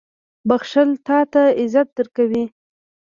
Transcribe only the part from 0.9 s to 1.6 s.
تا ته